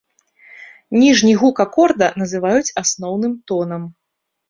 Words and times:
Ніжні 1.01 1.35
гука 1.43 1.67
акорда 1.71 2.07
называюць 2.25 2.67
асноўным 2.85 3.41
тонам. 3.53 3.89